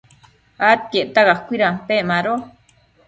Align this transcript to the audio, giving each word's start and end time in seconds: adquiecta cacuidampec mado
adquiecta 0.71 1.21
cacuidampec 1.29 2.01
mado 2.11 2.33